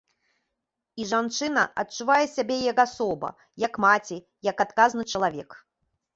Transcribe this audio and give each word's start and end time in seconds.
І 1.03 1.03
жанчына 1.11 1.65
адчувае 1.83 2.23
сябе 2.35 2.57
як 2.71 2.77
асоба, 2.87 3.29
як 3.67 3.73
маці, 3.87 4.17
як 4.51 4.57
адказны 4.69 5.03
чалавек. 5.15 5.49